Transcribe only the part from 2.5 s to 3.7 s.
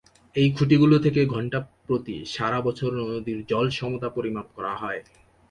বছর নদীর জল